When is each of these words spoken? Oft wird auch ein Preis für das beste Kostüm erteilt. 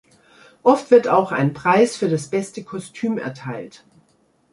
Oft 0.63 0.89
wird 0.89 1.07
auch 1.07 1.31
ein 1.31 1.53
Preis 1.53 1.95
für 1.95 2.09
das 2.09 2.27
beste 2.27 2.63
Kostüm 2.63 3.19
erteilt. 3.19 3.85